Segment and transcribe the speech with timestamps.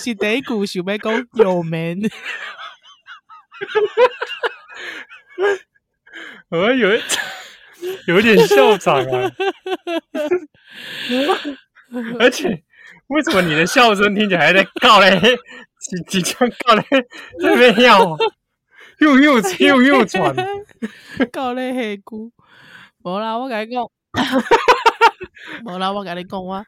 [0.00, 2.00] 是第一句想要讲有门？
[6.48, 7.00] 我有一
[8.06, 9.32] 有点笑场啊，
[12.18, 12.62] 而且
[13.08, 15.20] 为什么你的笑声听起来还在告嘞？
[15.78, 16.84] 即即将告嘞，
[17.40, 18.16] 这边要
[18.98, 20.34] 又又又又喘，
[21.32, 22.32] 告嘞黑姑，
[23.02, 23.84] 无啦，我跟你讲，
[25.64, 26.64] 无啦，我跟你讲，我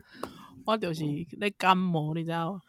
[0.64, 1.02] 我就是
[1.40, 2.60] 咧感冒，你知道吗？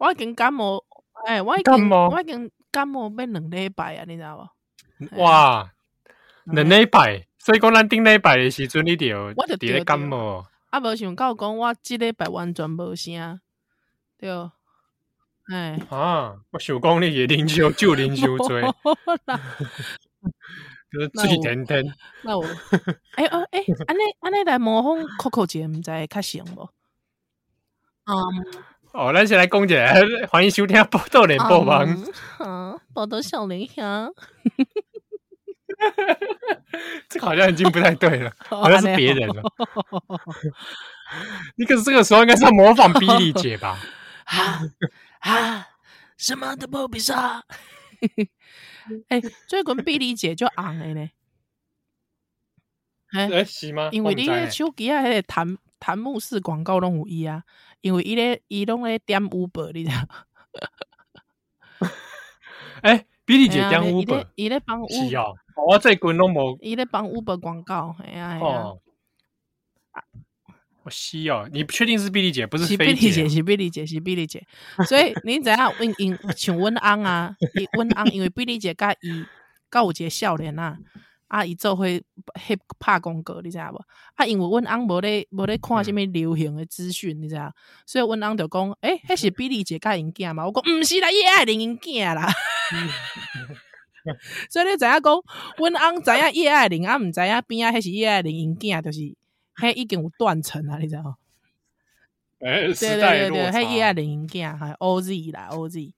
[0.00, 0.82] 我已经感冒，
[1.26, 4.48] 哎、欸，我已经我已经感冒要两礼拜啊，你知道吗？
[5.18, 5.70] 哇！
[6.44, 9.06] 两礼拜，所以讲咱顶礼拜的时阵，你就
[9.36, 10.46] 我就伫咧感冒。
[10.70, 13.38] 啊，无想到讲我即礼拜完全无声，
[14.16, 14.30] 对，
[15.52, 18.62] 哎，啊，我想讲你也啉酒，就啉酒醉，
[20.90, 21.84] 就是醉甜甜。
[22.22, 22.44] 那我，
[23.16, 26.70] 哎哦，哎，安尼安尼来模仿 Coco 姐，毋知会较像无？
[28.06, 28.16] 嗯，
[28.92, 29.94] 哦，咱先来讲一下，
[30.30, 31.86] 欢迎收听报道联播网。
[32.40, 33.82] 嗯，报道少年兄。
[37.08, 39.42] 这个好像已经不太对了，好像是别人了。
[41.56, 43.78] 你可是这个时候应该是要模仿比利姐吧？
[44.24, 44.60] 啊
[45.20, 45.68] 啊！
[46.16, 47.14] 什么都不必说。
[49.08, 51.10] 哎，最近比利姐就红了呢。
[53.12, 53.88] 哎，是吗？
[53.92, 57.42] 因为你手机啊，那个弹弹幕式广告拢有伊啊，
[57.80, 60.08] 因为伊咧伊拢咧点 Uber，你知道？
[62.82, 65.34] 哎， 比利姐点 Uber，伊咧帮 Uber。
[65.66, 68.80] 我最近拢无，伊咧帮 Uber 广告，哎呀，哦，
[70.82, 72.64] 我是哦，你确定是比利姐，不是？
[72.66, 74.46] 是比利姐，是比利姐，是比利姐。
[74.88, 77.36] 所以你知影温因像温安啊，
[77.76, 79.24] 温安因为比利姐甲伊
[79.70, 80.78] 甲有一个少年啊，
[81.30, 82.02] 啊，伊做伙翕
[82.80, 83.80] 拍广告，你知影无？
[84.16, 87.52] 啊，因为阮翁无咧无咧看啥物流行诶资讯，你知影？
[87.86, 90.44] 所以阮翁就讲，诶，迄是比利姐甲因囝嘛？
[90.44, 92.26] 我讲毋是啦，叶爱玲因囝啦。
[94.50, 95.02] 所以你知影讲，
[95.56, 101.16] 阮翁知影叶爱玲，啊，毋知影边啊，迄是叶爱玲因囝，就是迄已经有断层啊，你知道？
[102.40, 105.92] 诶，对对对对，迄叶爱玲因囝，还 OZ 啦，OZ，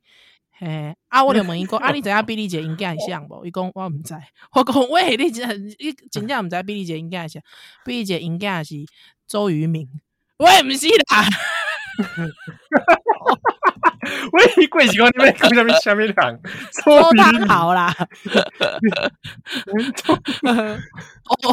[0.64, 3.44] 嘿，啊，我就问伊讲， 啊，你知影比利姐因囝像无？
[3.44, 4.14] 伊讲我毋知，
[4.52, 7.42] 我讲喂，你真你真正毋知比利姐因囝像？
[7.84, 8.76] 比利姐因囝是
[9.26, 9.88] 周渝民，
[10.38, 11.26] 我也毋是啦。
[14.32, 15.74] 喂，贵喜公，你们讲什么？
[15.80, 16.38] 下面讲
[16.84, 17.92] 周汤豪啦，
[21.26, 21.52] 哦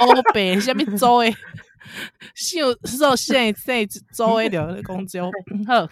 [0.00, 1.36] 哦，北下面周诶，
[2.34, 5.30] 秀秀现在周诶了公交
[5.66, 5.82] 好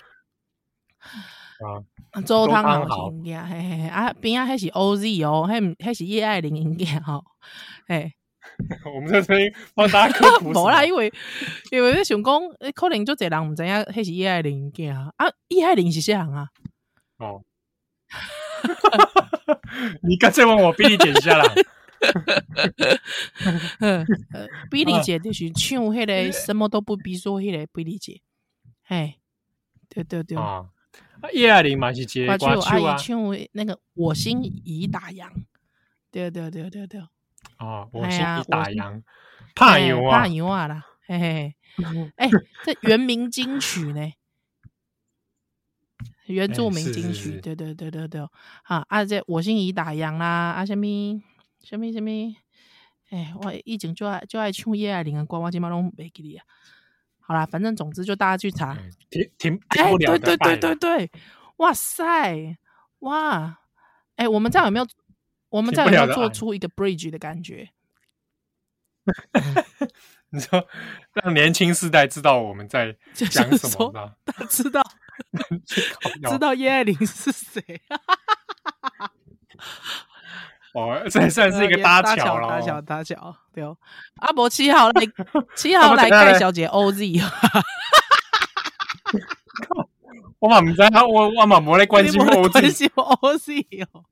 [1.60, 1.84] 啊，
[2.22, 7.25] 周汤豪应该嘿嘿啊，边啊还是 OZ 哦，还还是叶爱玲应该吼，
[7.88, 8.12] 嘿。
[8.94, 11.10] 我们在声音帮大家科普， 无啦，因为
[11.72, 12.41] 因为你想讲，
[12.75, 16.48] 可能就这人唔知影，迄是叶爱玲囝啊，啊，叶爱玲是啥人啊？
[17.19, 17.42] 哦，
[20.06, 21.44] 你干脆问我比利姐下来，
[24.70, 28.20] 比利姐就是唱迄个什么都不必说，迄个比利姐，
[28.84, 29.14] 嘿，
[29.88, 30.66] 对对对，啊，
[31.33, 33.17] 叶爱玲嘛是接歌手啊，唱
[33.53, 35.29] 那个我心已打烊，
[36.11, 37.01] 对对对对对。
[37.59, 39.03] 哦，我心已打烊，
[39.55, 41.55] 怕油啊，怕油啊啦，嘿嘿，
[42.17, 42.29] 哎，
[42.65, 44.12] 这原名金曲呢？
[46.27, 48.21] 原住民金曲，对对对对对，
[48.62, 50.87] 啊啊，这我心已打烊啦，啊，什么
[51.62, 52.11] 什么什么，
[53.11, 56.44] 哎，我以前就爱就爱唱叶爱玲的歌，我今嘛拢没记哩啊。
[57.26, 58.75] 好啦，反正总之就大家去查，
[59.11, 61.11] 停停停不了，对对对对对，
[61.56, 62.56] 哇塞，
[63.00, 63.61] 哇，
[64.17, 64.87] 哎，我们这样有没有？
[65.49, 67.71] 我们在有没有做出一个 bridge 的感觉？
[70.31, 70.67] 你说
[71.12, 74.15] 让年轻世代知道我们在 讲什么吗？
[74.27, 74.82] 他知道，
[76.29, 77.62] 知道叶爱玲是谁？
[80.75, 83.37] 哦，这算是一个搭桥了，搭桥搭桥。
[83.53, 83.76] 对哦，
[84.17, 85.03] 阿伯七号来，
[85.56, 87.23] 七号来盖小姐 OZ。
[90.41, 92.50] 我嘛唔知他，我我嘛冇来关心 OZ。
[92.50, 94.05] 关心 OZ 哦。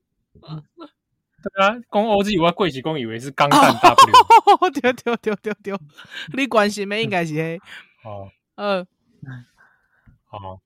[1.42, 4.12] 对啊，讲 OZ 我贵是讲以为是钢弹 W，
[4.60, 5.76] 哦， 对对对对对，
[6.34, 7.60] 你关心的应该是嘿，
[8.04, 8.86] 哦，嗯，
[10.26, 10.60] 好，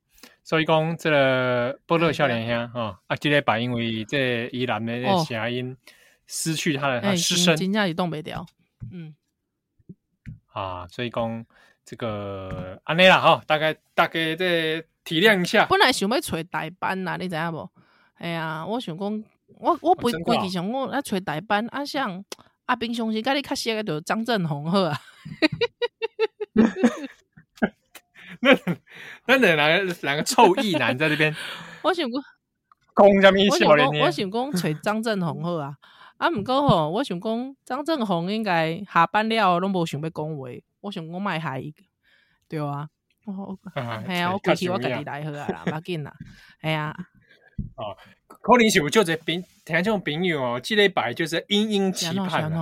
[0.46, 5.76] 所以讲这个波乐少年兄哈，啊，这个把因为这伊兰的声音
[6.28, 8.46] 失去他的他失声，真正是冻未掉，
[8.92, 9.12] 嗯，
[10.52, 11.44] 啊，所以讲
[11.84, 17.68] 这个安尼啦哈，大概大概这体谅一下，本来想要找代班啦，你知影无？
[18.14, 19.24] 哎呀，我想讲。
[19.58, 22.22] 我我不规矩想我来找代班啊，像
[22.66, 25.00] 啊，平常时甲你较熟的就张振宏好啊。
[29.26, 31.34] 那那两个两个臭意男在这边，
[31.82, 32.22] 我想讲，
[32.96, 34.02] 讲什么笑脸？
[34.04, 35.76] 我想讲找张正宏好啊。
[36.18, 40.48] 啊，毋过吼，我想讲张正宏应该下班了，拢无想要讲话。
[40.80, 41.62] 我想讲卖海，
[42.48, 42.88] 对啊。
[43.26, 43.58] 哦，
[44.06, 46.12] 系啊，我过去我家己来好啊啦，唔要紧啦。
[46.62, 46.94] 系啊。
[47.74, 47.96] 哦，
[48.28, 52.52] 可能是有就这朋听众朋友哦，这礼拜就是殷殷期盼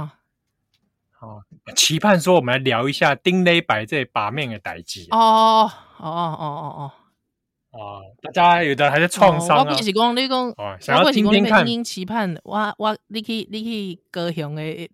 [1.24, 1.42] 哦，
[1.74, 5.06] 期盼说我们来聊一下顶礼拜这把面的代志。
[5.10, 6.92] 哦哦哦哦哦哦。
[7.70, 9.64] 哦，大家有的还在创伤啊。
[9.68, 11.64] 我是讲你讲，哦，想要听听看。
[11.82, 14.90] 期盼，我我你去你去高雄的旅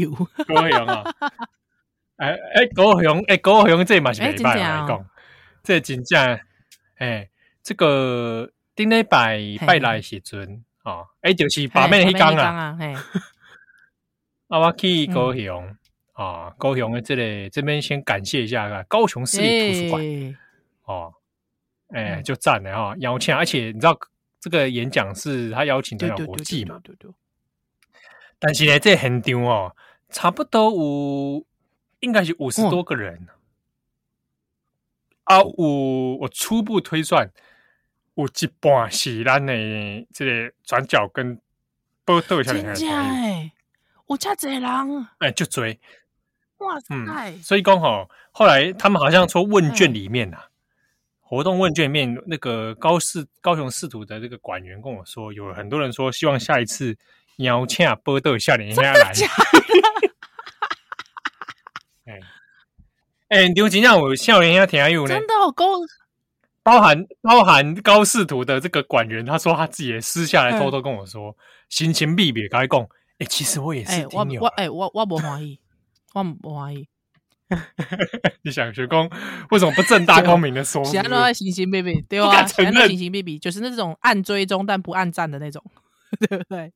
[0.00, 0.10] 游。
[0.46, 1.04] 高雄啊！
[2.16, 5.04] 哎哎，高雄哎，高雄这嘛是礼拜来讲，
[5.62, 6.38] 这真正
[6.98, 7.28] 哎，
[7.62, 8.50] 这个。
[8.74, 12.74] 顶礼拜拜来时阵，哦，哎，就是把面迄天啊，
[14.52, 15.76] 啊，我去高雄，
[16.12, 20.36] 啊，高雄的这里这边先感谢一下高雄市立图书馆，
[20.84, 21.14] 哦，
[21.88, 23.98] 哎，就赞了哈，邀请，而且你知道
[24.38, 27.10] 这个演讲是他邀请的国际嘛，对对。
[28.38, 29.74] 但是呢，这很丢哦，
[30.10, 31.46] 差不多有
[32.00, 33.26] 应该是五十多个人，
[35.24, 37.30] 啊，我我初步推算。
[38.16, 39.54] 有一半是咱的
[40.12, 41.40] 这个转角跟
[42.04, 42.92] 报道下面的朋友，
[44.12, 45.80] 有这侪人，哎，就追，
[46.58, 46.86] 哇塞！
[46.90, 50.36] 嗯，所以刚好后来他们好像说问卷里面呐，
[51.20, 56.96] 活动问卷里面那个高市高雄市图的这个管员跟我说，有很多人说希望下一次
[57.36, 59.12] 邀请报道下面下来。
[62.04, 62.20] 哎，
[63.28, 65.64] 哎，刘金让我笑脸下听有呢，真的好高。
[66.64, 71.36] 包含包含高视图的这个管员，他说他自己私下来偷偷跟我说，
[71.68, 72.66] 心情秘密，跟他
[73.18, 75.58] 讲，哎，其实我也是听友，我哎，我我不怀疑，
[76.14, 76.88] 我不怀疑。
[78.42, 79.10] 你想学工，
[79.50, 80.82] 为什么不正大光明的说？
[80.84, 85.62] 其他都在心心秘密，对啊，其他都心心秘密，就是那种暗追踪但不暗赞的那种，
[86.18, 86.72] 对不对？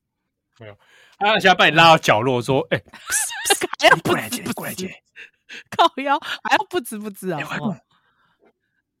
[0.59, 0.77] 没有，
[1.17, 2.79] 他现在把你拉到角落说，哎，
[4.03, 5.01] 过来接，过来接，
[5.71, 7.39] 靠腰还要不知不知啊。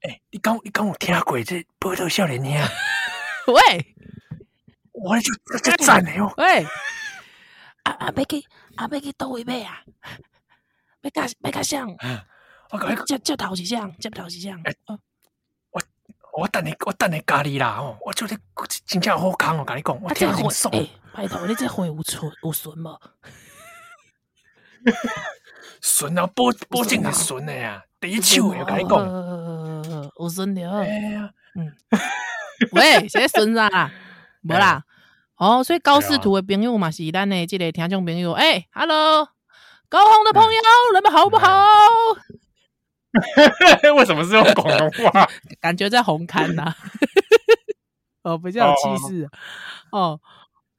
[0.01, 3.95] 哎、欸，你刚你刚我听鬼这波特少年兄，喂，
[4.93, 6.65] 我就就赞了哟，喂，
[7.87, 8.45] 啊啊，别去
[8.75, 9.81] 啊要去倒位买啊，
[10.99, 11.87] 别卡别卡像，
[12.71, 14.61] 我讲接接头是像接头是像，
[15.71, 15.81] 我
[16.37, 18.37] 我等你我等你咖喱啦哦，我就得
[18.85, 20.73] 真正好康，我跟你讲，我听很爽。
[20.75, 22.97] 哎，拜托你这回有存有存吗？
[25.81, 28.99] 顺啊，保保证是顺的呀，第一手我跟你讲，
[30.19, 30.69] 有顺的。
[30.69, 31.73] 哎呀，嗯，
[32.73, 33.91] 喂，谁顺啊？
[34.41, 34.83] 没啦，
[35.37, 38.31] 哦，所以高视图的朋友嘛是咱的这个听众朋友。
[38.31, 39.27] 哎，Hello，
[39.87, 40.59] 高雄的朋友，
[40.95, 41.47] 你们好不好？
[43.95, 45.29] 为什么是用广东话？
[45.61, 46.75] 感觉在红磡呐。
[48.23, 49.29] 哦，比较有气势。
[49.91, 50.19] 哦，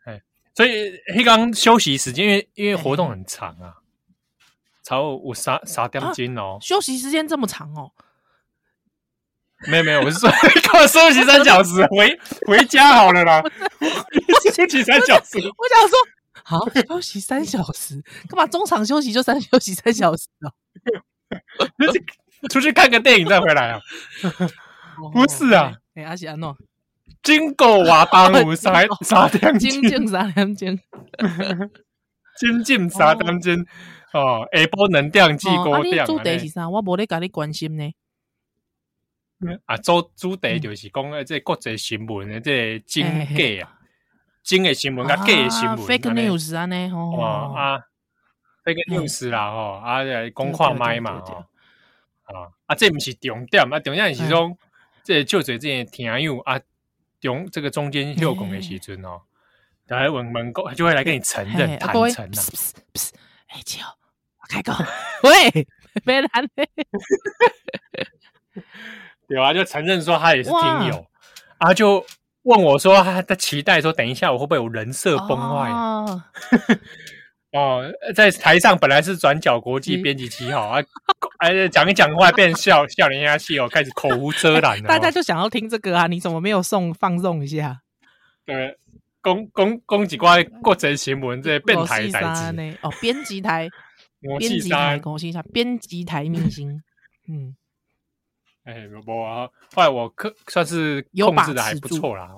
[0.04, 0.20] 哎，
[0.54, 3.74] 所以黑刚休息时间，因为因为活动很长啊。
[4.84, 7.92] 超我三三点钟哦，休息时间这么长哦？
[9.66, 10.30] 没有没有，我是说
[10.64, 13.42] 靠休息三小时回回家好了啦。
[14.54, 15.98] 休息三小时，我想说
[16.44, 20.52] 好 休息三小时，干嘛中场休息就三休息三小时啊？
[22.50, 23.80] 出去看个电影再回来啊？
[25.12, 26.54] 不是啊，哎阿贤喏，
[27.22, 30.78] 经过瓦当五三三点钟，三点钟，
[32.88, 33.66] 三点钟。
[34.14, 36.06] 哦，下晡能量记过量。
[36.06, 36.68] 主题是啥？
[36.68, 37.92] 我无咧甲你关心呢。
[39.66, 43.04] 啊，主主题就是讲诶，这国际新闻诶，这真
[43.36, 43.78] 假啊，
[44.42, 45.78] 真诶新闻甲假诶新闻。
[45.78, 47.16] fake news 安尼吼。
[47.20, 47.78] 啊
[48.64, 51.44] ，fake news 啦吼，啊，讲看麦嘛吼。
[52.24, 54.56] 啊，啊，这毋是重点啊，重点是讲，
[55.04, 56.60] 这就这这听友啊，
[57.20, 59.22] 中这个中间休讲诶时阵哦，
[59.86, 62.42] 来问问讲，就会来跟你承认坦诚啊。
[63.46, 64.76] 哎，姐，我开讲，
[65.22, 65.66] 喂，
[66.04, 66.66] 别拦嘞，
[69.28, 71.06] 有啊，就承认说他也是听友，
[71.58, 72.04] 啊，就
[72.42, 75.70] 问我说他在期待说，等一下我会不会有人设崩坏？
[77.52, 80.82] 哦，在台上本来是转角国际编辑七号啊，
[81.38, 87.80] 哎，讲一讲话变笑笑人家戏哦，开始口无遮拦了， 大家就想要听这个啊，你怎么没有送放送一下？
[88.44, 88.76] 对。
[89.20, 93.68] 公公公几挂国际新闻这变态代志哦，编辑台，
[94.38, 96.80] 编辑台，恭喜一下编辑台明星，
[97.28, 97.56] 嗯，
[98.68, 102.30] 哎，我啊，后来我可算是控制的还不错啦，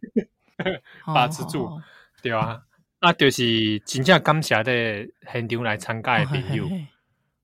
[1.04, 1.78] 把持住，
[2.22, 2.62] 对啊，
[3.00, 6.64] 啊，就是真正感谢的现场来参加的朋友。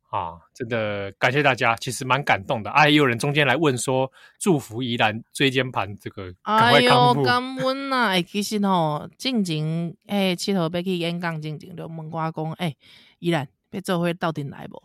[0.09, 2.71] 啊，真的感谢大家，其实蛮感动的。
[2.71, 7.21] 啊，也有人中间来问说，祝福宜兰椎间盘这个赶快康复。
[7.21, 8.07] 哎呦，感恩呐！
[8.07, 12.75] 哎，其实吼，进前哎，七头要去演讲，进前就问我讲，哎，
[13.19, 14.83] 宜兰要做伙到底来不？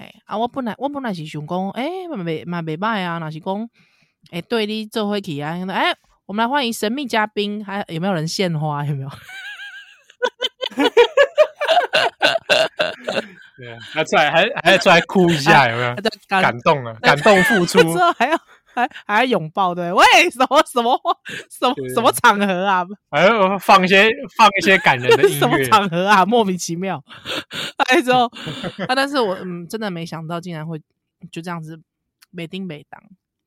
[0.00, 3.68] 哎，啊，我本来我本来是想讲，哎，没嘛没歹啊，那是讲，
[4.30, 8.82] 哎，对你做伙去啊，哎，我们来欢迎神秘嘉宾，还有没有人献花？
[8.86, 9.08] 有没有？
[13.58, 15.94] 对，还出来还还要出来哭一下，有没有？
[16.28, 18.36] 感动啊，感动付出， 之后还要
[18.74, 19.90] 还还要拥抱，对？
[19.94, 21.00] 喂，什么什么
[21.50, 22.84] 什么什么场合啊？
[23.10, 26.24] 还要放一些放一些感人的音乐，什么场合啊？
[26.24, 27.02] 莫名其妙。
[27.88, 28.26] 哎，之后
[28.88, 30.80] 啊，但是我嗯，真的没想到竟然会
[31.30, 31.80] 就这样子
[32.30, 33.02] 没丁没当，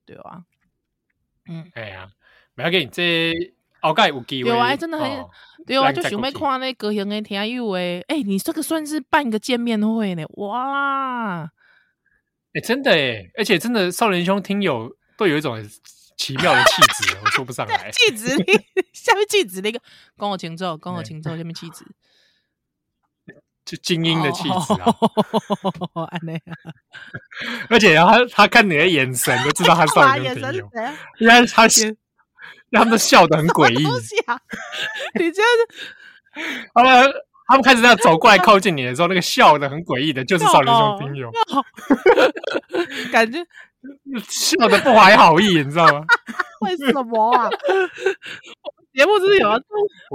[0.05, 0.43] 对吧？
[1.49, 2.09] 嗯，哎呀，
[2.55, 3.33] 不要紧这。
[3.83, 5.29] 好盖有机会，对啊，真的很，哦、
[5.67, 11.49] 对啊，就想要看那高雄的听友诶，哎、欸，你这个算是办个见面会呢，哇，哎、
[12.53, 14.89] 欸，真的哎，而且真的少年兄听友
[15.23, 15.57] 都有一种
[16.17, 18.35] 奇妙的气质， 我说不上来，气质，
[18.91, 19.79] 下面气质那个，
[20.17, 21.85] 跟我请坐，跟我请坐，下面气质，
[23.63, 24.93] 就精英的气质啊，
[26.09, 26.51] 安内啊，
[27.69, 30.69] 而且他他看你的眼神就知道他少年兄听友，
[31.19, 31.95] 因为他先。
[32.75, 37.13] 他们笑得很诡异，你这样子，他们
[37.47, 41.31] 他们开始这样走过来靠近你的时候，那个笑得很诡异的，就是少年兄兵友，
[43.11, 43.45] 感觉
[44.29, 46.05] 笑的不怀好意，你知道吗？
[46.61, 47.49] 为什么啊？
[48.93, 49.67] 节目是有要中，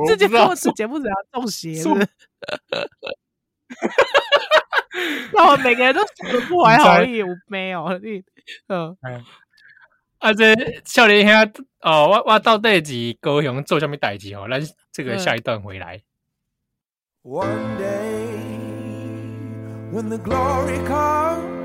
[0.06, 2.08] 这节目是节目是要中邪的，
[5.32, 8.22] 那我每个人都笑得不怀好意，我没有你，
[8.68, 8.96] 嗯。
[10.18, 10.52] 啊，这
[10.84, 14.48] 少年兄哦，我我到底是高雄做什么代志哦？
[14.50, 14.60] 咱
[14.90, 16.00] 这个下一段回来。
[17.22, 18.26] One day,
[19.92, 21.57] when the glory comes,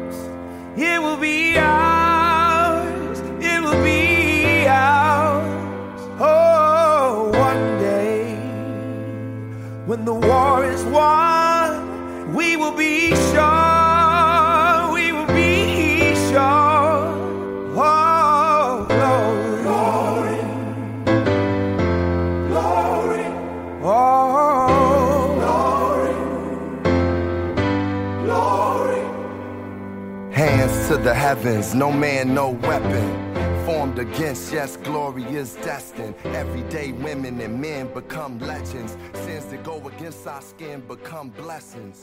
[0.76, 6.02] it will be ours, it will be ours.
[6.20, 8.36] Oh, one day,
[9.86, 13.73] when the war is won, we will be sure.
[30.83, 33.05] to the heavens, no man, no weapon
[33.65, 34.53] formed against.
[34.53, 36.15] Yes, glory is destined.
[36.35, 38.97] Everyday women and men become legends.
[39.15, 42.03] Sins that go against our skin become blessings.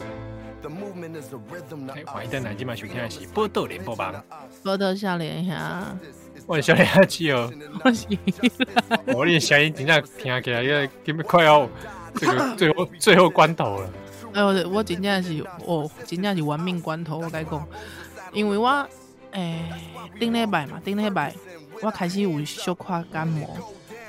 [0.61, 2.05] The movement is a rhythm to us.
[2.05, 4.13] 欢迎登来，今晚收听的是《报道联播网》。
[4.63, 5.53] 报道少年兄，
[6.47, 7.51] 我少年兄去哦。
[7.83, 8.07] 我是，
[9.07, 11.67] 我的声音真正听起来，因为根本快要
[12.15, 13.89] 这个最后最后关头了。
[14.33, 17.67] 哎，我我真正是哦，真正是玩命关头，我该讲。
[18.32, 18.88] 因为我
[19.32, 19.62] 诶，
[20.18, 21.34] 顶礼拜嘛，顶礼拜
[21.82, 23.48] 我开始有小可感冒。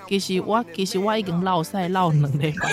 [0.08, 2.70] 其实我其实我已经落屎落两礼拜。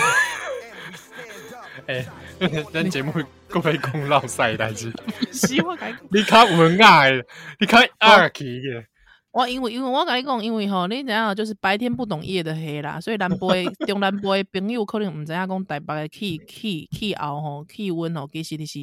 [1.87, 2.05] 诶，
[2.73, 3.13] 咱节目
[3.47, 4.91] 各位讲落屎代志，
[5.31, 5.95] 希望改。
[6.11, 7.25] 你较文雅的，
[7.59, 8.83] 你较二气的。
[9.31, 13.49] 我因为因为我跟你讲，因为吼，你知影就是白天不懂夜的黑啦，所以南部
[13.85, 18.79] 中南部的朋友可能毋知影讲台北的气气气候吼气温吼，其实你是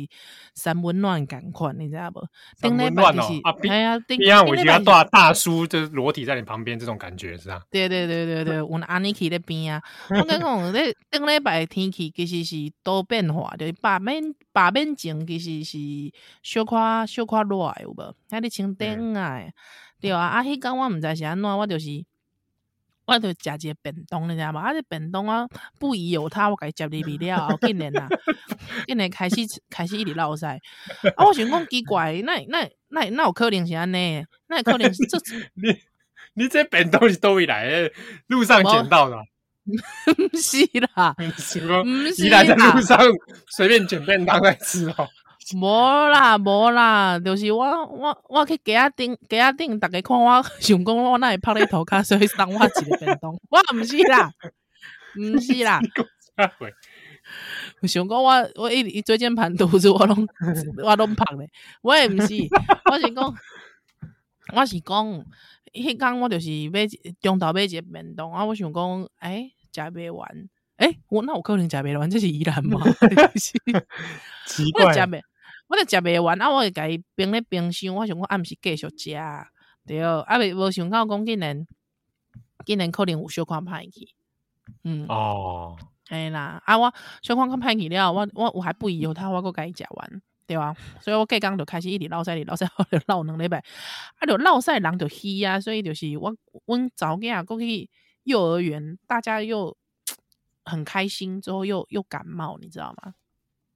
[0.54, 2.28] 三温暖感款，你知影无？
[2.56, 3.24] 三温暖哦，
[3.68, 7.60] 哎呀，顶礼拜我觉得大大叔就是裸体在你旁边，这种感觉是啊。
[7.70, 9.82] 对对对对对，阮安尼去咧边啊。
[10.10, 10.78] 我跟你讲，你
[11.10, 14.22] 顶礼拜天气其实是多变化，就是白面
[14.52, 15.78] 白面前其实是
[16.44, 18.14] 小可小可热有无？
[18.30, 19.40] 还得穿顶啊。
[20.00, 22.04] 对啊，啊，迄工我毋知是安怎，我就是，
[23.06, 23.34] 我就食
[23.66, 24.58] 一个便当，你知影无？
[24.58, 25.46] 啊，这便当啊，
[25.78, 28.08] 不疑有他，我家己食入去了 后，竟然啊，
[28.86, 29.36] 竟然开始
[29.70, 30.60] 开始一直落赛。
[31.16, 34.24] 啊，我想讲奇怪，那那那那有可能是安尼？
[34.48, 35.18] 那有可能是这
[35.54, 35.76] 你
[36.34, 37.92] 你这便当是叨位来的？
[38.26, 39.16] 路上捡到的？
[39.66, 40.58] 不是
[40.94, 41.82] 啦，什么？
[41.84, 43.00] 你来在路上
[43.48, 45.08] 随便捡便当来吃哦。
[45.54, 53.30] 无啦，无啦，就是我我我去家仔顶家仔顶，逐个看我 想讲我那会拍咧涂骹，所以送我一个便当。
[53.32, 54.32] 我毋是啦，
[55.16, 55.80] 毋是啦。
[57.86, 60.26] 想讲我我一一椎间盘突出，我拢
[60.82, 61.48] 我拢拍咧。
[61.80, 62.34] 我也毋是，
[62.90, 63.34] 我是讲
[64.52, 65.24] 我是讲，
[65.72, 66.86] 迄工我就是买
[67.20, 68.44] 中昼买一个便当啊。
[68.44, 70.28] 我想讲，哎，食袂完，
[70.76, 72.80] 哎，我那我可能食袂完，这是宜兰吗？
[74.46, 74.92] 奇怪。
[75.68, 76.48] 我着食袂完，啊！
[76.50, 79.16] 我会家己冰咧冰箱，我想讲暗时继续食，
[79.86, 81.66] 对，啊，未无想到讲竟然
[82.64, 84.08] 竟然可能有小可歹去，
[84.84, 85.76] 嗯，哦，
[86.08, 86.92] 哎啦，啊我
[87.22, 90.74] 小可看歹去了，我我我还不疑有他，我阁甲伊食完，对啊？
[91.00, 93.58] 所以我隔工就开始一直落赛，一直落赛， 我就落两礼拜，
[94.20, 96.34] 啊，就落赛人就虚啊，所以就是我
[96.66, 97.90] 阮查某囝过去
[98.22, 99.76] 幼儿园，大家又
[100.64, 103.14] 很开心，之后又又感冒，你知道吗？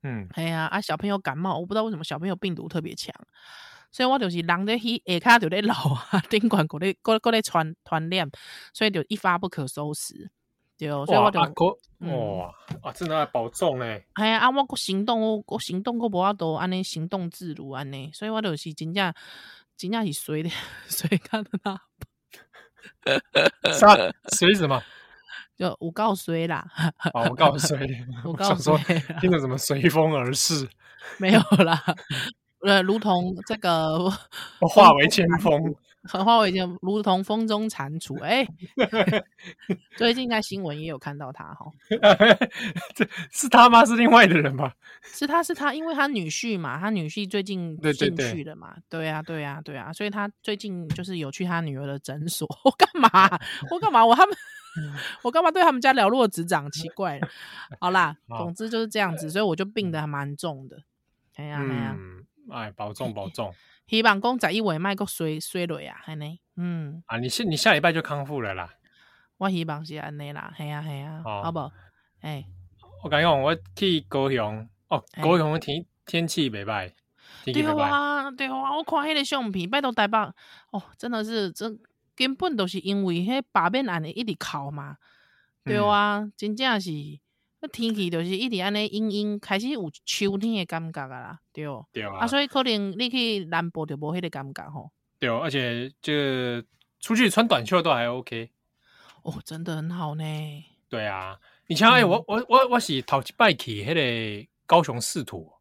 [0.02, 3.14] 嗯，哎呀，啊小朋友感冒，我不知道为什么小朋友病毒特别强，
[3.90, 5.74] 所以我就是人在稀下骹就在老
[6.10, 8.30] 啊， 顶管过咧过过咧传传染，
[8.72, 10.30] 所以就一发不可收拾。
[10.78, 11.46] 对，所以我就哇，
[11.98, 14.06] 哇，啊，真的要保重嘞！
[14.14, 19.12] 哎呀，啊，我个行动，我我行动，我无法度安尼行动自如安尼，所以我就是真正
[19.76, 20.48] 真正是衰的
[20.88, 21.78] 衰看的那，
[23.78, 23.94] 啥
[24.32, 24.82] 衰 什么？
[25.60, 26.64] 就我告衰啦！
[27.12, 27.78] 哦，我告衰，
[28.24, 28.74] 我告衰，
[29.20, 30.66] 听着怎么随风而逝？
[31.18, 31.78] 没有啦，
[32.66, 33.98] 呃，如同这个，
[34.60, 35.60] 我化为千风。
[36.04, 39.24] 很话我已经如同风中蟾蜍，哎、欸，
[39.98, 41.66] 最近在新闻也有看到他哈，
[42.96, 43.84] 这是他吗？
[43.84, 44.72] 是另外的人吗？
[45.02, 53.38] 是他是他，因为他女婿嘛，他女婿最近进去了嘛，对呀对呀对呀，所以他最近就是有去他女儿的诊所，我干嘛？
[53.70, 54.00] 我干嘛？
[54.06, 54.34] 我他们
[55.22, 56.70] 我干嘛对他们家了若指掌？
[56.70, 57.28] 奇 怪了，
[57.80, 60.76] 好啦，总之就是这样子，所以我就病得还蛮重的，
[61.36, 61.96] 哎呀哎呀，
[62.50, 63.52] 哎，保重保重。
[63.88, 68.70] 希望讲十一月卖个衰衰落啊，安尼，嗯，啊，你下你下礼拜就康复了啦。
[69.38, 71.72] 我希望是安尼啦，系啊系啊，好不？
[72.20, 72.44] 哎，
[73.02, 76.92] 我感觉我去高雄，哦，高雄的天天气袂歹，
[77.44, 80.16] 对啊对啊，我看迄个相片，拜托台北，
[80.70, 81.68] 哦，真的是，这
[82.20, 84.98] 根本都是因为迄八面安尼一直哭嘛，
[85.64, 86.90] 对啊，真正是。
[87.62, 94.90] 那天气就是一直安尼阴阴，开始有秋天的感觉啦，对对啊，啊，所以可能你去南部就无迄个感觉吼。
[95.18, 96.62] 对，而且这
[97.00, 98.50] 出去穿短袖都还 OK。
[99.22, 100.24] 哦，真的很好呢。
[100.88, 105.52] 对啊，你像哎、我我我我是头一摆去迄个高雄市图。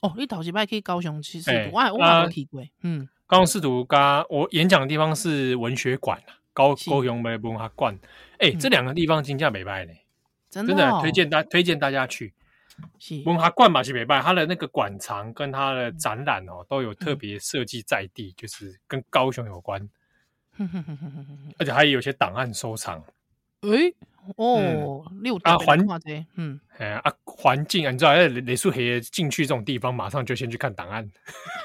[0.00, 2.60] 哦，你头一摆去高雄市图，欸、我我没去过。
[2.82, 6.20] 嗯，高雄市图加我演讲的地方是文学馆
[6.52, 7.96] 高高雄的文化馆。
[8.38, 9.92] 哎、欸，嗯、这两个地方真正袂歹呢。
[10.50, 12.34] 真的，哦、真的推荐大推荐大家去。
[12.98, 13.22] 是。
[13.24, 19.88] 文化馆嘛，是北拜，它的那个馆藏跟它的展览哦，都有特别设计在地，嗯、就是跟高雄有关，
[21.58, 23.00] 而且还有些档案收藏。
[23.60, 23.94] 诶、欸，
[24.34, 25.78] 哦，六、嗯、啊环
[26.34, 31.08] 嗯，哎啊环境啊，你知道，雷树黑进去这种地方，马上就先去看档案。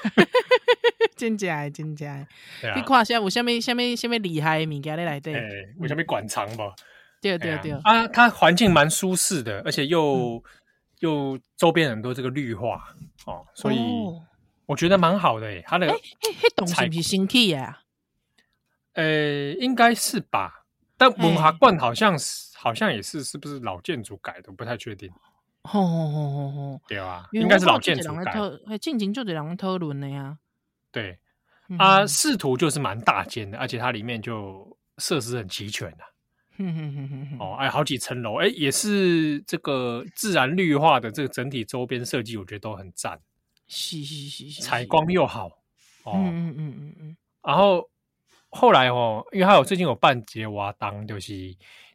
[1.16, 2.12] 真假真假，
[2.62, 5.32] 啊、你看下有啥物啥物啥物厉害的物件在内底，
[5.80, 6.62] 有啥物馆藏不？
[7.22, 10.42] 对对对，啊，它环境蛮舒适的，而且又、嗯、
[11.00, 13.78] 又周边很多这个绿化哦，所以
[14.66, 15.62] 我觉得蛮好的诶。
[15.66, 15.98] 它的哎哎，
[16.42, 17.80] 那东西是新起的啊？
[18.92, 20.64] 呃，应该是吧，
[20.98, 24.52] 但文化馆好像是嘿好像也是，是不是老建筑改的？
[24.52, 25.10] 不太确定。
[25.62, 30.38] 吼吼吼吼吼，对啊，应该是老建筑改进行就这两个讨论的呀。
[30.92, 31.18] 对
[31.78, 36.04] 啊，视图就是蛮大间的，而且它里面就设施很齐全的。
[36.58, 43.20] 哼哼哼哼哼，哦，哎，好几层楼，哎，也是这个自然绿化的这个整体周边设计，我觉得都很赞，
[43.68, 45.48] 是是是是，采光又好，
[46.04, 47.90] 哦，嗯嗯嗯嗯嗯，然后
[48.48, 51.34] 后来哦，因为还有最近有半截挖当，就是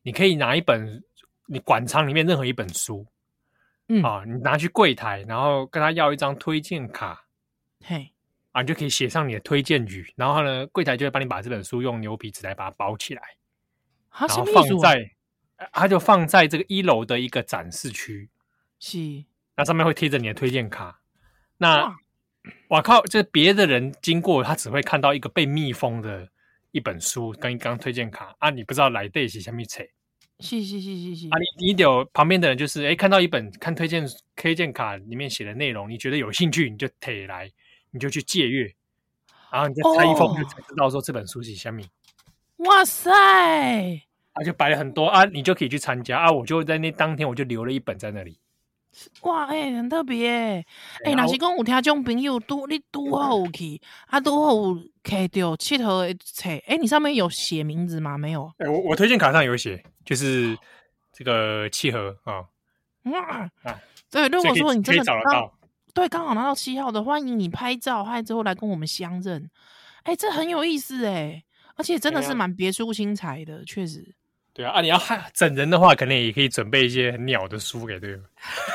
[0.04, 1.04] 你可以拿一本
[1.48, 3.08] 你馆藏里面任何一本书，
[3.88, 4.04] 嗯。
[4.04, 7.26] 啊，你拿去柜台，然后跟他要一张推荐卡，
[7.84, 8.14] 嘿，
[8.52, 13.22] 啊，你就可以写上你的推荐语，然后呢，柜台就会帮你把这本书用牛皮纸来把它包起来。
[14.14, 15.12] 然后放在，
[15.72, 18.30] 它就放在这个一楼的一个展示区，
[18.78, 18.98] 是，
[19.56, 21.00] 那上面会贴着你的推荐卡。
[21.58, 21.96] 那，
[22.68, 26.28] 我靠，这别的人经过，他只会看到一个被密封的
[26.72, 29.82] 一本书跟一张推荐卡啊，你不知道来对是什么册。
[30.40, 37.50] 是是是是是啊，你你有旁边的人就是，哎，看到一本看推荐推荐卡里面写的内容，你觉得有兴趣，你就贴来，
[37.92, 38.74] 你就去借阅，
[39.52, 41.82] 然后你再拆一封，就才知道说这本书是什么。
[42.58, 43.12] 哇塞！
[44.34, 46.32] 啊，就摆了很多啊，你就可以去参加啊。
[46.32, 48.40] 我就在那当天，我就留了一本在那里。
[49.22, 50.66] 哇，哎、欸，很特别哎。
[51.04, 56.50] 哎、欸，若是讲有听众朋友都你都好去，啊，都好看到适合的册。
[56.50, 58.18] 哎、欸，你上面有写名字吗？
[58.18, 58.52] 没有。
[58.58, 60.58] 哎、欸，我我推荐卡上有写，就是
[61.12, 62.46] 这个七盒啊。
[63.04, 65.52] 哇啊，对，如果说你真的找得到，
[65.94, 69.50] 对，刚好拿到七号的，欢迎你拍照，拍之后来跟我们相认。
[70.04, 71.44] 哎、欸，这很有意思哎。
[71.78, 74.14] 而且真的是蛮别出心裁的，确实。
[74.54, 78.24] 对啊，啊，你要害整人的话，可能也可以准备一些很鸟的书给对方。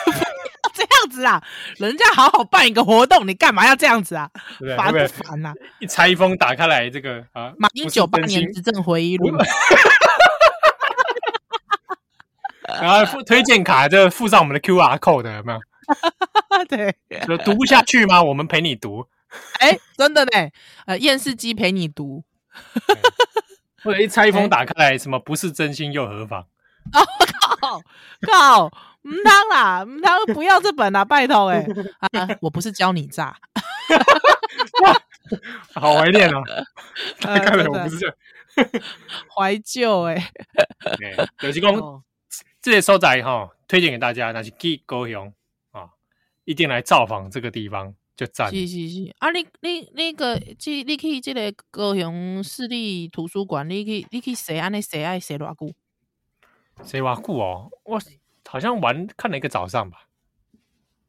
[0.74, 1.40] 这样子啊，
[1.76, 4.28] 人家好好办一个活动，你干嘛要这样子啊？
[4.76, 5.54] 烦不烦啊？
[5.78, 9.30] 一拆封打开来，这个啊，马英九八年执政回忆录。
[12.80, 15.60] 然后附推荐卡就附上我们的 QR code，有没有？
[16.68, 16.96] 对，
[17.26, 18.22] 就读不下去吗？
[18.22, 19.06] 我们陪你读。
[19.60, 20.50] 哎、欸，真的呢，
[20.86, 22.24] 呃，验视机陪你读，
[23.82, 26.46] 或者一拆封打开来，什么不是真心又何妨？
[26.92, 27.04] 哦
[27.60, 27.82] 靠
[28.22, 32.18] 靠，唔当啦，唔当不要这本啦，拜托哎、欸。
[32.18, 33.36] 啊，我不是教你诈，
[35.74, 36.42] 好怀念哦，
[37.20, 37.98] 看来我不是。
[37.98, 38.16] 这样，
[39.34, 40.32] 怀旧哎，
[41.40, 42.02] 有是讲
[42.62, 45.26] 这些所在哈，推荐给大家，那是去高雄。
[45.26, 45.32] 啊，
[46.46, 47.94] 一定来造访这个地方。
[48.16, 49.30] 就赞，是是是啊！
[49.30, 55.74] 你你那个，去你去这个高雄市立图书馆，你去你去谁安尼谁爱谁偌久？
[56.82, 57.70] 谁偌久哦？
[57.84, 58.00] 我
[58.46, 60.08] 好像玩看了一个早上吧。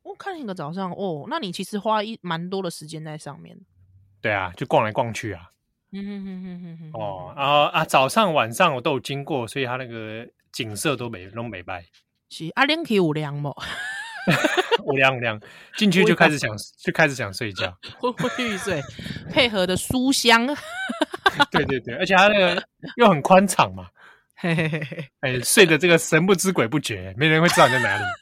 [0.03, 3.57] 我看了一个早上哦，那你其实花一蛮多的时间在上面。
[4.19, 5.51] 对啊，就逛来逛去啊。
[5.93, 6.91] 嗯哼哼哼哼哼。
[6.93, 7.85] 哦啊啊！
[7.85, 11.85] 早上晚上我都有经过，所以它那个景色都美，都美白。
[12.29, 13.53] 是啊，冷气有凉吗？
[14.83, 15.39] 我凉我凉，
[15.75, 18.81] 进去就开始想就开始想睡觉，昏昏欲睡，
[19.31, 20.47] 配合的书香，
[21.51, 22.63] 对对对，而且它那个
[22.95, 23.87] 又很宽敞嘛，
[24.35, 28.03] 嘿嘿嘿，哎，睡的这个神不知鬼不觉，没人会知道你在哪里。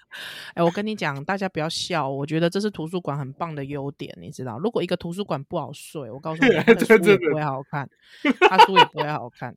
[0.55, 7.87] 哎，我跟你讲，大家不要笑，我觉得这是图书馆很棒的优点，你知道，如果一个图书馆不好睡，我告诉你，他的书也不会好看，
[8.49, 9.53] 他书也不会好看，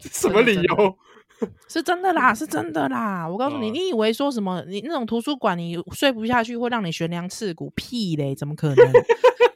[0.00, 0.98] 什么理由？
[1.68, 3.28] 是真的啦，是真的啦！
[3.28, 4.62] 我告诉你，你以为说什么？
[4.66, 7.70] 你那种图书馆，你睡不下去会让你悬梁刺股？
[7.76, 8.92] 屁嘞，怎么可能？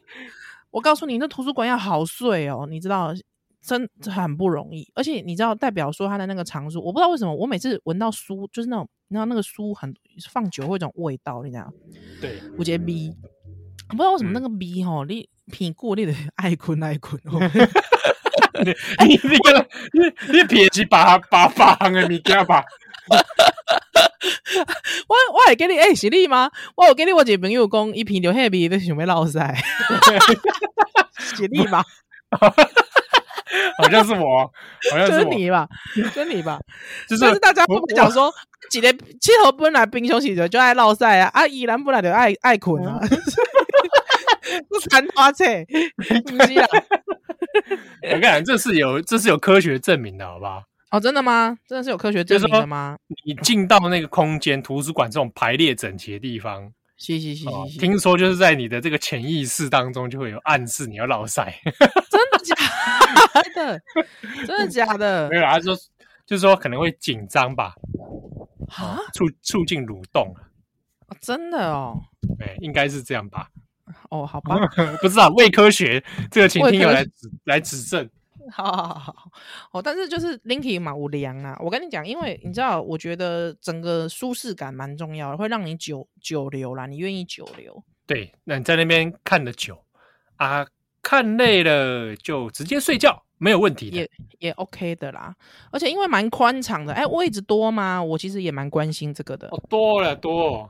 [0.71, 3.13] 我告诉你，那图书馆要好睡哦，你知道，
[3.63, 4.91] 真很不容易。
[4.95, 9.95] 而且你知道，代表说它的那个藏书，我不知道为什么，我每次闻到书，就是那种，你知道那个书很
[10.31, 11.73] 放久会有种味道，你知道？
[12.21, 13.17] 对，我觉得 B，
[13.89, 17.41] 不知道为什么那个 B 吼，你品过你得爱困爱困哦。
[19.07, 19.31] 你你你
[19.93, 22.65] 你你别去把把把行的物件吧。
[25.09, 26.51] 我我还给你诶、欸，是你吗？
[26.77, 29.57] 我有给你我一个朋友讲，一瓶就黑皮，都想要落赛。
[31.19, 31.85] 是你吗？
[33.79, 34.51] 好像是我，
[34.93, 35.67] 好像是你吧，
[36.15, 36.61] 是你吧？
[37.09, 38.33] 就是，是大家不讲说，
[38.71, 43.01] 几个气候本来冰熊起着就爱落赛啊，啊，依然本来就爱爱困啊。
[44.69, 45.45] 不谈花车，
[46.27, 46.69] 不是啊。
[48.03, 50.63] 我跟你讲，这是有这是有科学证明的，好不好？
[50.91, 51.57] 哦，真的吗？
[51.69, 52.97] 真的是有科学证明的吗？
[53.25, 61.53] 你进到那个空间，图书馆这种排列整齐的地方，是是是是，听说就是在你的这个潜意识当中，就会有暗示你要落塞。
[62.11, 62.55] 真的假
[63.55, 63.83] 的？
[64.47, 65.29] 真的假的？
[65.31, 65.77] 没有，他说
[66.27, 67.75] 就是说可能会紧张吧，
[68.77, 70.43] 啊，促促进蠕动啊。
[71.21, 72.01] 真的哦，
[72.39, 73.49] 对，应该是这样吧。
[74.11, 74.57] 哦，好吧，
[75.03, 78.09] 不知道伪科学 这个，请听友来指来指正。
[78.53, 79.31] 好好好好，
[79.71, 81.57] 哦，但是就是 Linky 嘛，无良啊。
[81.61, 87.83] 我跟你讲，因为你知道，我觉得整个舒适感蛮重要的，会让你久久留啦，你愿意久留。
[88.07, 89.79] 对，那你在那边看的久
[90.35, 90.67] 啊，
[91.01, 95.33] 看累了就直接睡觉，没有问题的，也也 OK 的啦。
[95.71, 98.03] 而且因为蛮宽敞的，哎，位置多吗？
[98.03, 99.47] 我其实也蛮关心这个的。
[99.53, 100.69] 哦，多了多。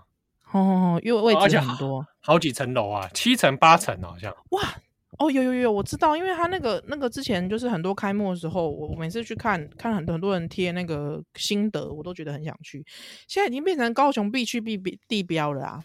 [0.53, 4.35] 哦，因为位置很多，好几层楼啊，七层八层好像。
[4.51, 4.61] 哇，
[5.19, 12.85] 哦，有有有，我知道，因为他那个那个之前就是很多开幕的时候，我我每次去看看很多很多人贴那个心得，我都觉得很想去。
[13.29, 15.85] 现在已经变成高雄必去必必地标了啊。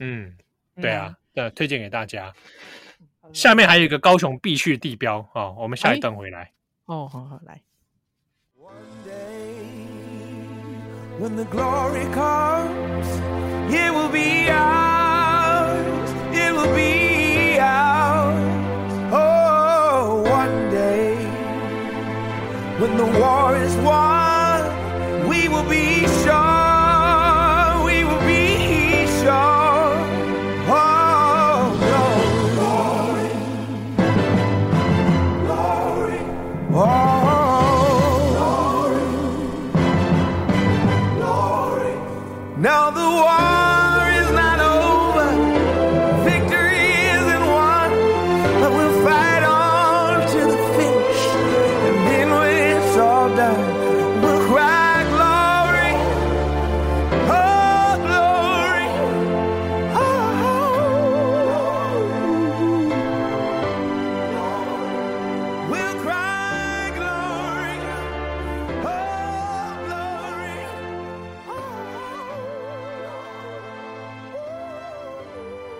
[0.00, 0.36] 嗯，
[0.80, 2.32] 对啊，对，推荐给大家。
[3.32, 6.50] 下面还有一个高雄必去地标哦，我们下一段回来。
[6.86, 7.60] 哦，好好来。
[11.20, 13.06] When the glory comes,
[13.72, 19.12] it will be ours, it will be ours.
[19.12, 21.14] Oh, one day,
[22.78, 26.51] when the war is won, we will be sure.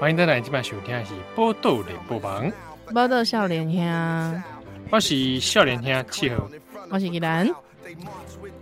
[0.03, 2.51] 欢迎大家今晚收听的是报道联播网，
[2.93, 4.43] 报道少年兄，
[4.91, 6.49] 我是少年兄七号，
[6.91, 7.49] 我是吉兰，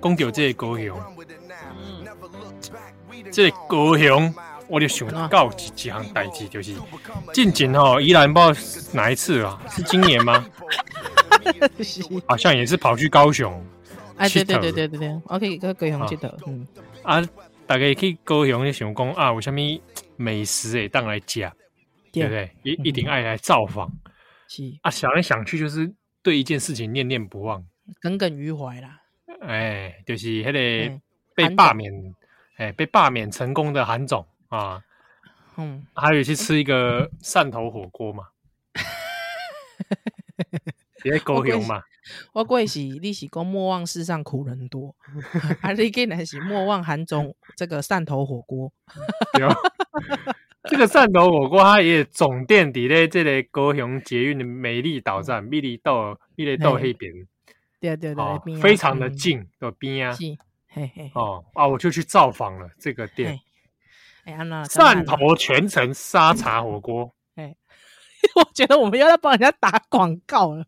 [0.03, 1.00] 讲到这个高雄，
[3.33, 4.35] 这个高雄，
[4.68, 6.74] 我就想到一一项代志，就是
[7.33, 9.59] 近前哦，依然不知道哪一次啊？
[9.70, 10.44] 是今年吗？
[12.29, 13.50] 好像也是跑去高雄。
[14.18, 16.31] 哎，对对对对对对，OK，去高雄佚佗。
[16.46, 16.66] 嗯
[17.03, 17.26] 啊，
[17.66, 19.81] 大家去高雄就想讲啊，有啥物
[20.20, 21.40] 美食诶，当来吃，
[22.12, 22.54] 对不对？
[22.62, 23.90] 一一定爱来造访。
[24.48, 25.90] 是啊，想来想去就是
[26.22, 27.64] 对一件事情念念不忘，
[28.02, 29.00] 耿耿于怀啦。
[29.40, 30.52] 哎，就是迄个
[31.35, 31.90] 被罢免，
[32.59, 34.85] 哎，被罢免成功的韩总啊。
[35.56, 38.24] 嗯，还有去吃一个汕头火锅嘛。
[41.04, 41.82] 也高雄嘛。
[42.32, 44.94] 我过是你是讲莫忘世上苦人多，
[45.60, 48.72] 还是给你是莫忘韩中这个汕头火锅？
[50.64, 57.12] 这个汕头火锅它也总店底咧，这个高雄捷运的美丽岛站，美丽岛美丽岛那边，
[57.80, 60.16] 对对对，非常的近的边啊，
[60.68, 63.38] 嘿嘿，哦啊，我就去造访了这个店。
[64.24, 67.56] 哎呀，那汕头全城沙茶火锅，哎，
[68.36, 70.64] 我觉得我们要来帮人家打广告了。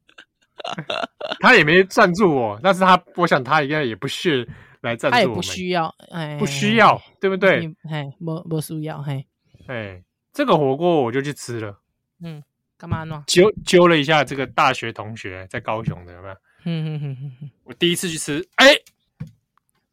[1.41, 4.47] 他也没赞助我，但是他，我想他应该也不屑
[4.83, 5.21] 来赞助我。
[5.21, 7.67] 他也不需要，哎，不需要，对不对？
[7.89, 9.27] 嘿，不不需要，嘿，
[9.67, 11.81] 哎，这个火锅我就去吃了。
[12.23, 12.43] 嗯，
[12.79, 13.25] 干嘛呢？
[13.27, 16.35] 揪揪了一下这个大学同学在高雄的有没有？
[16.65, 18.67] 嗯嗯嗯嗯，我第一次去吃，哎，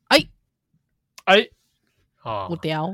[0.09, 0.19] 哎，
[1.25, 1.47] 哎，
[2.21, 2.93] 啊，不屌，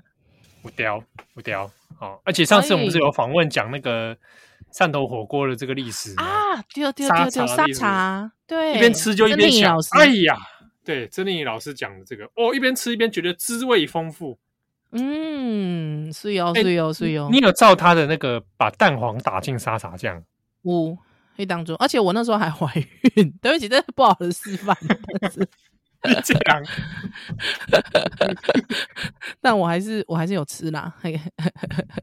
[0.62, 4.18] 不屌，不屌，好，而且上次我们不是有访问讲那个。
[4.76, 10.36] 汕头火锅的这个历史啊，对对对对，沙茶，对，一边吃就一边想，哎呀，
[10.84, 14.38] 对，曾丽颖老师讲的这个，哦，一边吃一边觉得滋味丰富，
[14.92, 20.22] 嗯，是哟是哟是哟，你有照他的那个把蛋黄打进沙茶酱，
[20.62, 20.98] 我
[21.38, 22.70] 会当中，而且我那时候还怀
[23.16, 24.76] 孕，对不起，这是不好的示范，
[26.22, 26.62] 这样，
[29.40, 30.94] 但我还是我还是有吃啦，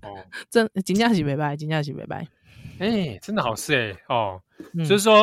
[0.01, 2.27] 哦，真金价是拜拜，金价是拜拜。
[2.83, 4.43] 哎、欸，真的好吃哎、欸、哦！
[4.75, 5.23] 嗯、就是说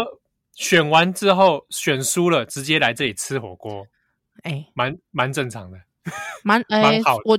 [0.54, 3.86] 选完之后选输了，直接来这里吃火锅，
[4.43, 5.78] 哎、欸，蛮蛮正常的，
[6.41, 7.38] 蛮哎、欸，我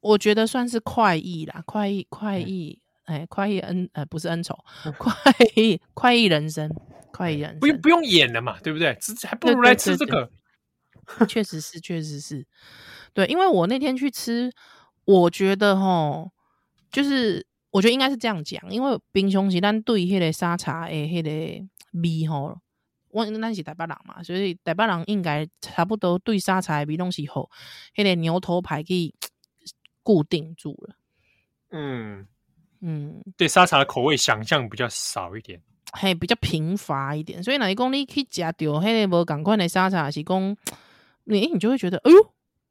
[0.00, 4.58] 我觉得算是快意啦，快意快意，哎、欸，快意恩呃不是恩仇，
[4.98, 5.14] 快
[5.54, 6.68] 意快意人生，
[7.12, 8.98] 快意人生，不用不用演了嘛，对不对？
[9.22, 10.28] 还不如来吃这个，
[11.28, 12.44] 确实是确实是，
[13.14, 14.52] 对，因为我那天去吃，
[15.04, 16.26] 我觉得哈，
[16.90, 17.46] 就是。
[17.70, 21.30] 我觉得应该是这样讲，因为平常时咱对迄个沙茶的，迄个
[22.02, 22.58] 味吼，
[23.10, 27.48] 我咱是台北人嘛，所以台北人应该差不多对沙茶的味拢是好，
[27.94, 29.14] 迄个牛头牌给
[30.02, 30.96] 固定住了。
[31.70, 32.26] 嗯
[32.80, 35.60] 嗯，对沙茶的口味想象比较少一点，
[35.92, 37.40] 嘿，比较贫乏一点。
[37.40, 40.56] 所以哪一讲你去食到迄个无共款的沙茶，是讲
[41.22, 42.20] 你你就会觉得，哎呦，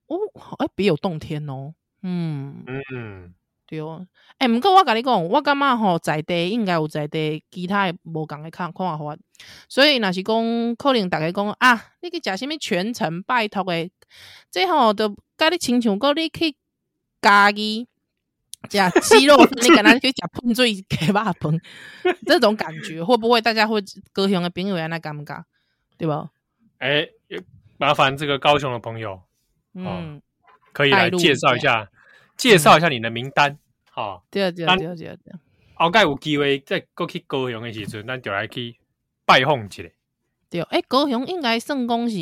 [0.07, 0.17] 哦，
[0.57, 1.73] 哎，别有洞天哦。
[2.01, 3.33] 嗯嗯。
[3.69, 4.03] 对哦，
[4.39, 9.15] 哎、欸，毋过我甲你讲，我感觉吼在地应该有在地其他诶无共诶看看法，
[9.67, 13.91] 所以若是讲可能大家讲啊，你去食啥物全程拜托诶，
[14.49, 16.55] 最吼都甲你亲像讲你去
[17.21, 17.87] 家己
[18.71, 21.35] 食鸡肉，你敢若去食喷水鸡肉饭，
[22.25, 23.79] 这种感觉会不会大家会
[24.11, 25.45] 高雄诶朋友安尼感觉，
[25.95, 26.31] 对吧？
[26.79, 27.43] 哎、欸，
[27.77, 29.21] 麻烦这个高雄的朋友，
[29.75, 30.21] 嗯，哦、
[30.73, 31.87] 可以来介绍一下。
[32.39, 33.59] 介绍一下你的名单，
[33.91, 34.23] 好。
[34.31, 35.39] 对啊，对啊，对啊，对啊。
[35.73, 38.77] 后盖有机会再过去高雄的时阵，咱就来去
[39.25, 39.83] 拜访一下。
[40.49, 42.15] 对，哎，高雄应该算讲是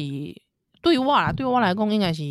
[0.82, 2.24] 对我啦，对我来讲应该是，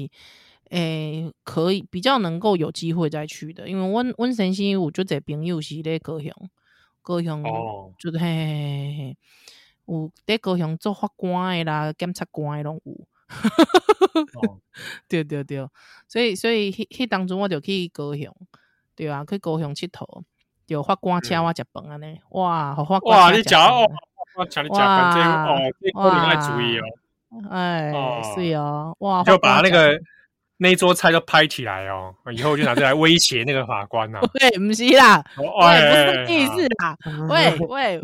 [0.70, 6.32] 诶，可以比较能够有机会再去的，因为阮阮先生有足侪朋友是咧高雄，
[7.02, 9.16] 高雄哦，就嘿嘿嘿嘿，
[9.86, 13.06] 有在高雄做法官的啦，检察官的拢有。
[14.40, 14.60] 哦、
[15.08, 15.66] 对对对，
[16.06, 18.34] 所以所以迄迄当中我就去高雄，
[18.94, 20.22] 对啊，去高雄佚佗，
[20.66, 23.90] 就法官请我食饭安尼，哇，法官哇，你食哦，
[24.36, 26.84] 我请你食饭这哦，你可能要注意哦，
[27.50, 27.92] 哎，
[28.34, 30.00] 是哦，哇，就把那个
[30.58, 36.96] 那一桌菜都拍起来哦，以后就拿这来威胁那个法官呐， 喂，不是啦，喂，不是这意思啦，
[37.28, 38.00] 喂喂，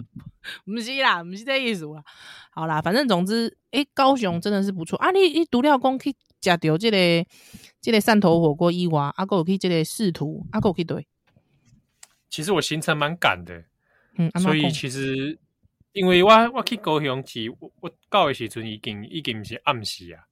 [0.64, 2.02] 不是啦，不是这意思啦。
[2.50, 5.10] 好啦，反正总之，诶、欸，高雄真的是不错啊！
[5.10, 6.16] 你你独料讲去食
[6.58, 7.26] 到这个
[7.80, 11.06] 这个汕头火锅以外，阿哥有去这个仕途，阿哥有去对。
[12.28, 13.64] 其实我行程蛮赶的，
[14.18, 15.38] 嗯，所以其实
[15.92, 20.24] 因为我我去高雄去，我我到的时阵已经已经不是暗时啊。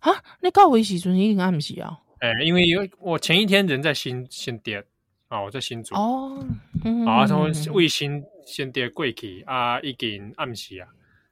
[0.00, 2.00] 哈，你到的时阵已经暗时啊？
[2.20, 4.84] 诶、欸，因为因为我前一天人在新新店
[5.28, 6.44] 啊，我在新竹哦，
[6.84, 10.88] 嗯、啊，从卫星新店过去啊，已经暗时啊。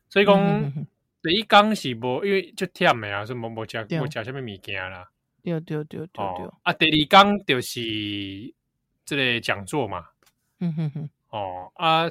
[0.08, 0.72] 所以讲，
[1.22, 5.10] 第一讲是无，因为就忝的啊，所以无无食无食啥物物件啦。
[5.42, 6.50] 对对对对对。
[6.62, 8.54] 啊，第二讲就是
[9.04, 10.06] 这个讲座嘛。
[10.60, 11.10] 嗯哼哼。
[11.30, 12.08] 哦啊，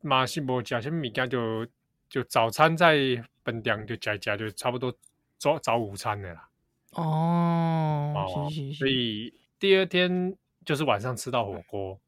[0.00, 1.66] 嘛是无食什么物件，就
[2.08, 2.96] 就早餐在
[3.44, 4.94] 饭店就食食，就差不多
[5.42, 6.48] 早早午餐的啦。
[6.92, 11.98] 哦，哦，所以第二天就是晚上吃到火锅。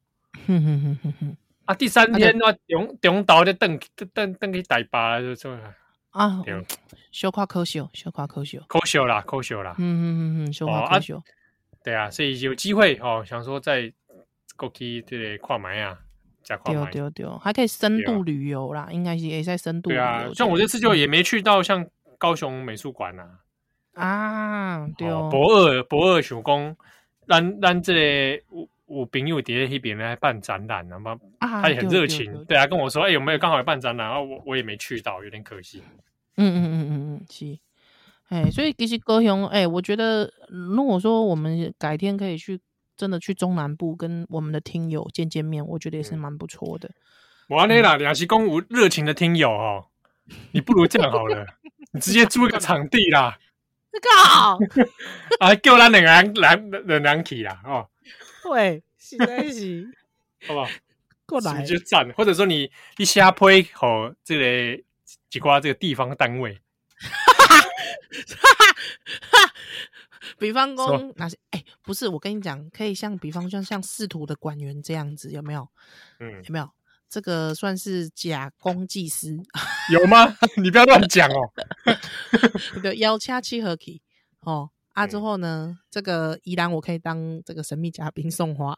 [0.47, 1.37] 哼哼哼哼哼。
[1.65, 3.77] 啊，第三天啊，中中岛就等
[4.13, 5.51] 等等去大巴就做。
[6.11, 6.41] 啊，
[7.11, 9.75] 小夸可惜，小夸可惜，可惜啦，可惜啦。
[9.79, 11.13] 嗯嗯嗯嗯，小夸可惜。
[11.83, 13.91] 对啊，所以有机会哦，想说在
[14.55, 15.99] 过去这里跨买啊。
[16.63, 20.01] 对对对，还可以深度旅游啦，应该是也在深度旅游。
[20.01, 21.85] 对啊，像我这次就也没去到像
[22.25, 23.23] 高雄美术馆呐。
[23.93, 25.29] 啊，对哦。
[25.31, 26.75] 博二博二想讲，
[27.27, 34.07] 咱咱这个有有朋友在那边来办展览，然后他也很热情，对啊，跟我说，哎，有没有刚好办展览？
[34.07, 35.83] 然后我我也没去到，有点可惜。
[36.37, 37.59] 嗯嗯嗯嗯嗯，是，
[38.29, 42.59] 哎，所以其实高雄，哎，我觉得如果说我们改天可以去，
[42.97, 46.89] 真的去中南部跟我们的听友见见面，我觉得也是蛮不错的。
[47.49, 49.85] 哇，那啦，两是公无热情的听友哦，
[50.51, 51.45] 你不如这样好了，
[51.91, 53.37] 你直接租一个场地啦，
[53.91, 54.57] 这个好，
[55.39, 57.89] 啊，叫咱两个人来两两起啦，哦，
[58.43, 59.87] 对，是在是，
[60.47, 60.67] 好不好？
[61.25, 64.83] 过来就赞，或者说你一下推好这个。
[65.29, 66.59] 几挂这个地方单位，
[70.39, 71.37] 比方说哪些？
[71.51, 75.67] 哎，不是，我跟你讲，可以像比方说像仕途的官员这样子，有没有？
[76.19, 76.69] 嗯，有没有？
[77.15, 79.37] 这个算是假公济私，
[79.89, 80.35] 有吗？
[80.61, 81.49] 你不要乱讲哦。
[82.83, 84.01] 对，邀请七合体
[84.41, 88.77] 哦啊，之后呢，嗯、这个依然我可以当这个神秘嘉宾送花，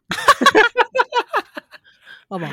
[2.29, 2.51] 好不好？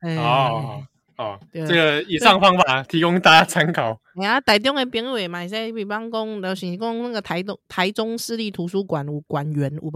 [0.00, 0.84] 哎、哦。
[1.16, 4.00] 哦，这个以上方法提供大家参考。
[4.16, 9.92] 哎呀，台中的评委嘛，现在比方讲，就是讲那个台东台中市立图书馆有馆员有无？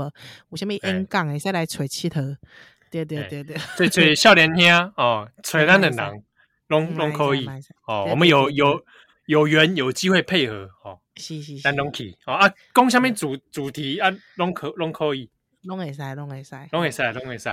[0.50, 2.36] 有啥物演讲诶，再来找佚佗。
[2.94, 6.22] 对对对对，对对， 少年兄哦，吹咱的人，
[6.68, 7.48] 拢拢可以。
[7.87, 8.85] 哦，我们有有
[9.26, 11.00] 有缘有机会配合哦。
[11.16, 12.16] 是是是，咱拢去。
[12.26, 15.28] 哦啊，讲啥物主主题啊，拢可拢可以。
[15.62, 17.48] 拢会使，拢会使，拢会使，拢会使。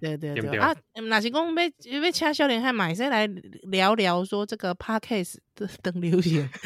[0.00, 0.74] 对对对，对啊，
[1.08, 3.24] 那是讲要要请少年还买先来
[3.70, 6.48] 聊聊说这个 podcast 的等留言。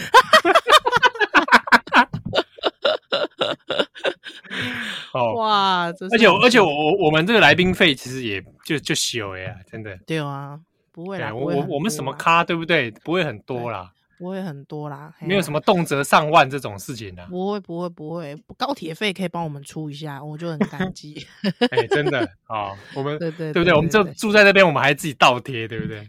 [5.13, 9.97] 哦哇，而且而且我我们这个来宾费其实也就就小呀，真的。
[10.07, 10.59] 对啊，
[10.93, 12.91] 不会啦，我我我们什么咖对不对？
[12.91, 13.93] 不会很多啦。
[14.19, 17.23] 不会很多啦，没有什么动辄上万这种事情的。
[17.27, 21.27] 不会不会不会，高铁费可以帮我们出一下，我就很感激。
[21.71, 23.75] 哎，真的啊， 我们对对对不对？
[23.75, 26.09] 我们就住在那边，我们还自己倒贴，对不对？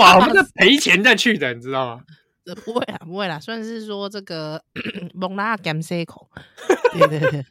[0.00, 2.02] 哇，我们是赔钱再去的，你知道吗？
[2.54, 4.62] 不会啦，不会啦，算是说这个
[5.14, 6.28] 蒙拉甘塞口，
[6.92, 7.44] 对对对，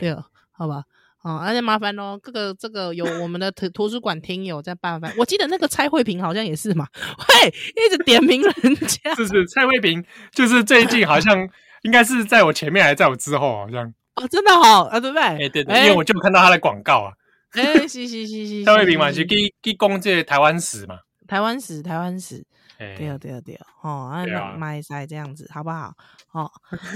[0.00, 0.16] 对，
[0.52, 0.84] 好吧。
[1.22, 6.86] 哦，而且麻烦哦，这个这个有我们的图图书馆听友在办饭，我记得那个蔡慧平好像也是嘛，
[7.18, 8.52] 嘿，一直点名人
[8.86, 11.36] 家，是是蔡慧平，就是最近好像
[11.82, 15.22] 应该是在我前面还是在我之后，好像哦，真的好啊，对不对？
[15.22, 17.12] 哎对对，因为我就看到他的广告啊，
[17.50, 22.46] 哎，是是是是， 蔡慧平嘛，是给给讲这台湾史嘛，台湾史台湾史，
[22.78, 25.92] 对啊对啊对啊，吼，啊那麦塞这样子好不好？
[26.32, 26.50] 哦，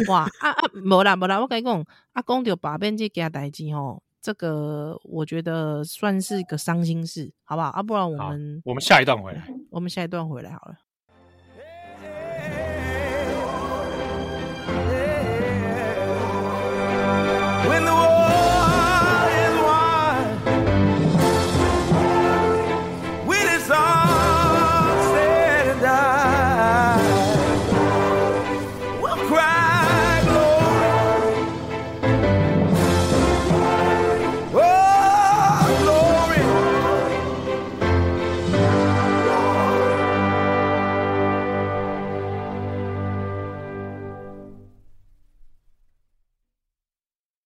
[0.08, 4.02] 哇啊啊，没啦没啦，我跟你讲，啊讲到把边这件代志吼。
[4.20, 7.70] 这个我觉得算是一个伤心事，好不好？
[7.70, 10.76] 啊，不然我们我们下一段回来， 我们下一段回来好了。